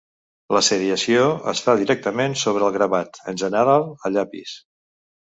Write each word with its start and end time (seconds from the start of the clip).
La 0.55 0.59
seriació 0.67 1.27
es 1.51 1.61
fa 1.65 1.75
directament 1.81 2.37
sobre 2.45 2.65
el 2.69 2.73
gravat, 2.79 3.21
en 3.33 3.39
general 3.43 3.85
a 4.07 4.13
llapis. 4.17 4.57